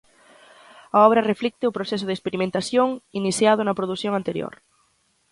[0.97, 4.53] A obra reflicte o proceso de experimentación iniciado na produción anterior.